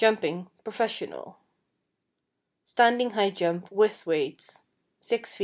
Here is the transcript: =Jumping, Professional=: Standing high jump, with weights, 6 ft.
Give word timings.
=Jumping, 0.01 0.47
Professional=: 0.63 1.37
Standing 2.63 3.11
high 3.11 3.29
jump, 3.29 3.71
with 3.71 4.07
weights, 4.07 4.63
6 4.99 5.35
ft. 5.37 5.39